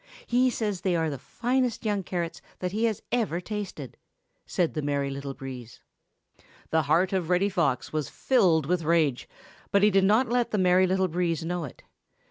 [0.25, 3.97] He says they are the finest young carrots that he has ever tasted,"
[4.47, 5.79] said the Merry Little Breeze.
[6.71, 9.29] The heart of Reddy Fox was filled with rage,
[9.69, 11.83] but he did not let the Merry Little Breeze know it.